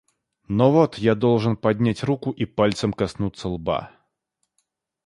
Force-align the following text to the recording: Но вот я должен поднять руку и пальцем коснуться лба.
Но 0.49 0.71
вот 0.71 0.97
я 0.97 1.13
должен 1.13 1.55
поднять 1.55 2.03
руку 2.03 2.31
и 2.31 2.45
пальцем 2.45 2.91
коснуться 2.91 3.49
лба. 3.49 3.91